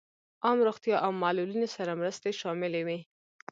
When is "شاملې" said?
2.41-2.81